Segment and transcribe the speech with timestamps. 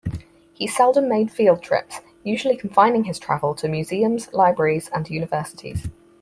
[0.53, 5.89] He seldom made field trips, usually confining his travel to museums, libraries and universities.